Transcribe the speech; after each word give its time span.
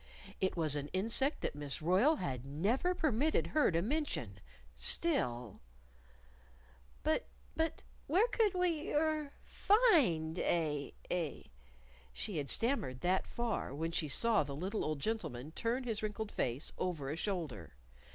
It 0.39 0.57
was 0.57 0.75
an 0.75 0.87
insect 0.93 1.41
that 1.41 1.53
Miss 1.53 1.79
Royle 1.79 2.15
had 2.15 2.43
never 2.43 2.95
permitted 2.95 3.45
her 3.45 3.69
to 3.69 3.83
mention. 3.83 4.39
Still 4.75 5.61
"But 7.03 7.27
but 7.55 7.83
where 8.07 8.27
could 8.29 8.55
we 8.55 8.91
er 8.95 9.31
find 9.43 10.39
a 10.39 10.95
a?" 11.11 11.51
She 12.15 12.37
had 12.37 12.49
stammered 12.49 13.01
that 13.01 13.27
far 13.27 13.75
when 13.75 13.91
she 13.91 14.07
saw 14.07 14.41
the 14.41 14.55
little 14.55 14.83
old 14.83 14.99
gentleman 15.01 15.51
turn 15.51 15.83
his 15.83 16.01
wrinkled 16.01 16.31
face 16.31 16.73
over 16.79 17.11
a 17.11 17.15
shoulder. 17.15 17.75